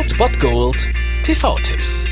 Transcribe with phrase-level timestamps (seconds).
[0.00, 0.88] Old Gold
[1.24, 2.06] TV-Tipps.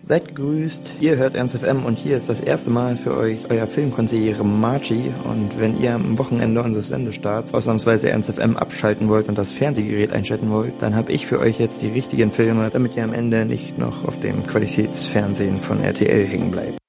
[0.00, 3.66] Seid gegrüßt, ihr hört Ernst FM und hier ist das erste Mal für euch euer
[3.66, 9.36] Filmkonsigliere Margie und wenn ihr am Wochenende unseres Sendestarts ausnahmsweise Ernst FM abschalten wollt und
[9.36, 13.02] das Fernsehgerät einschalten wollt, dann habe ich für euch jetzt die richtigen Filme, damit ihr
[13.02, 16.81] am Ende nicht noch auf dem Qualitätsfernsehen von RTL hängen bleibt.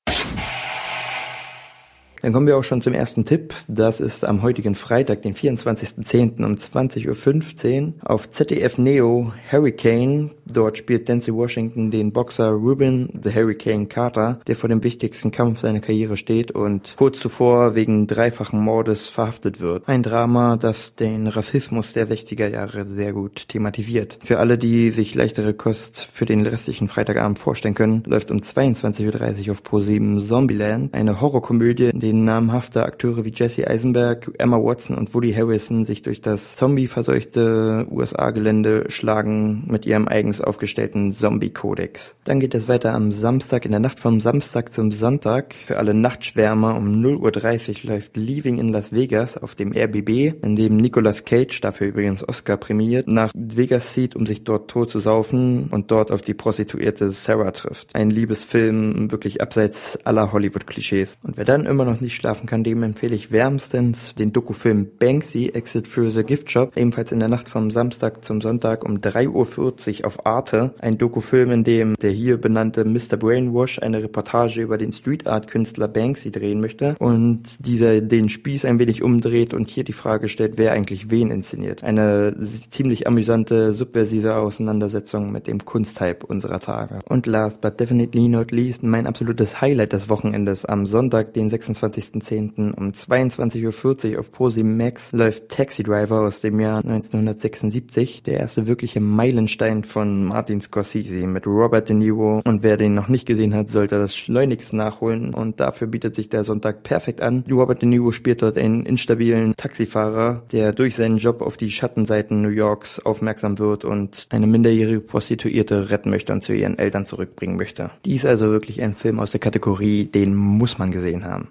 [2.23, 3.54] Dann kommen wir auch schon zum ersten Tipp.
[3.68, 6.41] Das ist am heutigen Freitag, den 24.10.
[6.41, 10.32] um 20.15 Uhr auf ZDF Neo Hurricane.
[10.46, 15.59] Dort spielt Denzel Washington den Boxer Ruben The Hurricane Carter, der vor dem wichtigsten Kampf
[15.59, 19.85] seiner Karriere steht und kurz zuvor wegen dreifachen Mordes verhaftet wird.
[19.90, 24.18] Ein Drama, das den Rassismus der 60er Jahre sehr gut thematisiert.
[24.24, 29.48] Für alle, die sich leichtere Kost für den restlichen Freitagabend vorstellen können, läuft um 22.30
[29.48, 34.98] Uhr auf Pro7 Zombieland, eine Horrorkomödie, in denen namhafte Akteure wie Jesse Eisenberg, Emma Watson
[34.98, 42.15] und Woody Harrison sich durch das zombie-verseuchte USA-Gelände schlagen mit ihrem eigens aufgestellten Zombie-Kodex.
[42.23, 45.55] Dann geht es weiter am Samstag, in der Nacht vom Samstag zum Sonntag.
[45.65, 50.55] Für alle Nachtschwärmer um 0.30 Uhr läuft Leaving in Las Vegas auf dem RBB, in
[50.55, 54.99] dem Nicolas Cage, dafür übrigens Oscar prämiert, nach Vegas zieht, um sich dort tot zu
[54.99, 57.95] saufen und dort auf die Prostituierte Sarah trifft.
[57.95, 61.18] Ein Liebesfilm, wirklich abseits aller Hollywood-Klischees.
[61.23, 65.50] Und wer dann immer noch nicht schlafen kann, dem empfehle ich wärmstens den Dokufilm Banksy
[65.50, 70.01] Exit für the Gift Shop, ebenfalls in der Nacht vom Samstag zum Sonntag um 3.40
[70.01, 70.75] Uhr auf Arte.
[70.79, 73.18] Ein Dokufilm, in dem der hier benannte Mr.
[73.18, 78.66] Brainwash eine Reportage über den Street Art Künstler Banksy drehen möchte und dieser den Spieß
[78.66, 81.84] ein wenig umdreht und hier die Frage stellt, wer eigentlich wen inszeniert.
[81.84, 87.00] Eine ziemlich amüsante, subversive Auseinandersetzung mit dem Kunsthype unserer Tage.
[87.07, 91.93] Und last but definitely not least, mein absolutes Highlight des Wochenendes am Sonntag, den 26.
[91.94, 92.74] 20.10.
[92.74, 98.67] um 22.40 Uhr auf ProSieben Max läuft Taxi Driver aus dem Jahr 1976, der erste
[98.67, 103.53] wirkliche Meilenstein von Martin Scorsese mit Robert De Niro und wer den noch nicht gesehen
[103.53, 107.44] hat, sollte das schleunigst nachholen und dafür bietet sich der Sonntag perfekt an.
[107.50, 112.41] Robert De Niro spielt dort einen instabilen Taxifahrer, der durch seinen Job auf die Schattenseiten
[112.41, 117.56] New Yorks aufmerksam wird und eine minderjährige Prostituierte retten möchte und zu ihren Eltern zurückbringen
[117.56, 117.91] möchte.
[118.06, 121.50] Dies also wirklich ein Film aus der Kategorie, den muss man gesehen haben.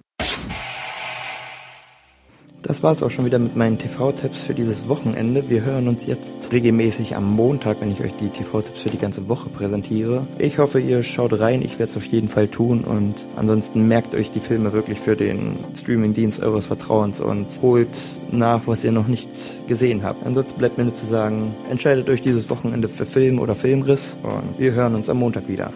[2.63, 5.51] Das war es auch schon wieder mit meinen TV-Tipps für dieses Wochenende.
[5.51, 9.29] Wir hören uns jetzt regelmäßig am Montag, wenn ich euch die TV-Tipps für die ganze
[9.29, 10.25] Woche präsentiere.
[10.39, 11.63] Ich hoffe, ihr schaut rein.
[11.63, 12.85] Ich werde es auf jeden Fall tun.
[12.85, 17.89] Und ansonsten merkt euch die Filme wirklich für den Streaming-Dienst eures Vertrauens und holt
[18.31, 19.33] nach, was ihr noch nicht
[19.67, 20.25] gesehen habt.
[20.25, 24.17] Ansonsten bleibt mir nur zu sagen, entscheidet euch dieses Wochenende für Film oder Filmriss.
[24.23, 25.73] Und wir hören uns am Montag wieder.